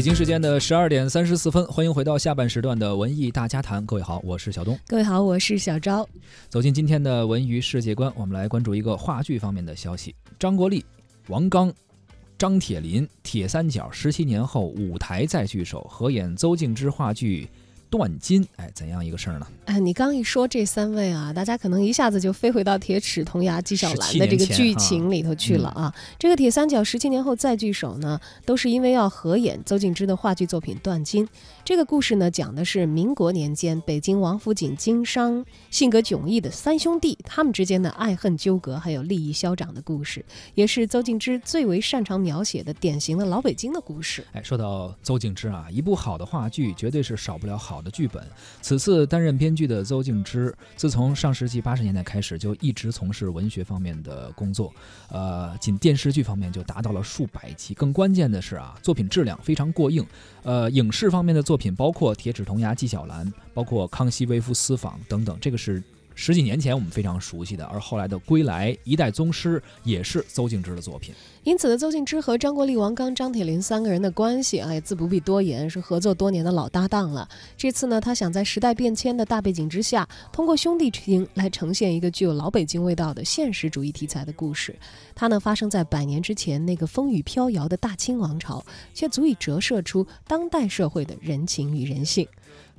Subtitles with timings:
[0.00, 3.84] 北京时间的十二点三十四分，欢迎回到下半时段的文艺大家谈。
[3.84, 4.74] 各位好，我是小东。
[4.86, 6.08] 各位好，我是小昭。
[6.48, 10.82] 走进今天的文娱世界观，我们来关注一个话剧方面的消息：张国立、
[11.28, 11.70] 王刚、
[12.38, 17.46] 张铁林铁三角十七年后舞台再聚首，合演邹静之话剧。
[17.90, 19.46] 断金，哎，怎样一个事儿呢？
[19.64, 25.92] 哎，你刚一说这三位啊，大家可能一下子就飞回到铁齿铜牙纪晓岚的这个剧情里头去了啊。
[26.16, 31.26] 这个铁三角十七年后再聚首呢，都是因为要合演邹静之的话剧作品《断金》。
[31.64, 44.24] 这个故事呢，讲的是民国年间北京王府井经商、性格迥异的三兄弟，他们之间的爱恨纠葛，还有利益消长的故事，也是邹静之最为擅长描写的典型的老北京的故事。
[44.32, 47.79] 哎，说到邹静之啊，一部好的话剧绝对是少不了好。
[47.82, 48.24] 的剧本，
[48.60, 54.72] 此次担任编剧的邹静之，自从上世纪八十年代开始就一直从事文学方面的工作，
[55.08, 57.74] 呃，仅电视剧方面就达到了数百集。
[57.74, 60.06] 更关键的是啊，作品质量非常过硬。
[60.42, 65.82] 呃，影视方面的作品包括《铁齿铜牙纪晓岚》，包括《康熙微服私访》等等，这个是。
[66.20, 71.14] 十几年前我们非常熟悉的，而后来的《归来》《一代宗师》也是邹静之的作品。
[71.44, 77.26] 因此呢，邹静之和张国立、王刚、张铁林三个人的关系啊，也自不必多言，是合作多年的老搭档了。
[77.56, 84.76] 这次呢，他想在时代变迁的大背景之下，通过兄弟情来呈现一个具有老北京味道的现实主义题材的故事。
[85.14, 92.28] 它呢，发生在百年之前那个风雨飘摇的大清王朝，却足以折射出当代社会的人情与人性。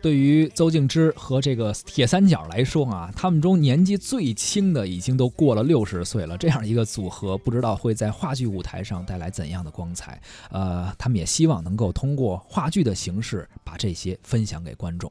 [0.00, 6.38] 对于邹静之和这个铁三角来说啊，他们中年纪最轻的已经都过了六十岁了。
[6.38, 10.20] 这样一个组合，不知道会在话剧舞台上带来怎样的光彩。
[10.50, 15.10] 呃，他们也希望能够通过话剧的形式，把这些分享给观众。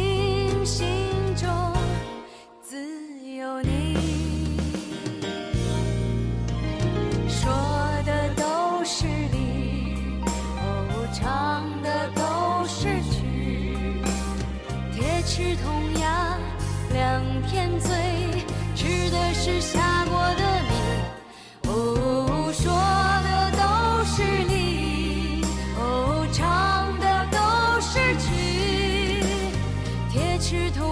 [15.33, 16.37] 齿铜牙
[16.91, 17.89] 两片嘴
[18.75, 20.71] 吃的是下锅的米。
[21.69, 22.69] 哦说
[23.23, 23.63] 的都
[24.03, 25.41] 是理
[25.77, 27.39] 哦唱的都
[27.79, 29.23] 是曲
[30.11, 30.90] 铁齿铜